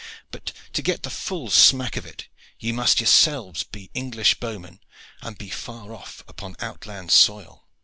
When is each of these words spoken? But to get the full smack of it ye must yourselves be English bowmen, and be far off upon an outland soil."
But 0.31 0.51
to 0.73 0.81
get 0.81 1.03
the 1.03 1.11
full 1.11 1.51
smack 1.51 1.95
of 1.95 2.07
it 2.07 2.27
ye 2.57 2.71
must 2.71 2.99
yourselves 2.99 3.61
be 3.61 3.91
English 3.93 4.39
bowmen, 4.39 4.79
and 5.21 5.37
be 5.37 5.49
far 5.51 5.93
off 5.93 6.23
upon 6.27 6.55
an 6.55 6.65
outland 6.65 7.11
soil." 7.11 7.67